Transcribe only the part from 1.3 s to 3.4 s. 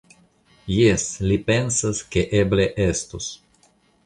li pensas, ke eble estus.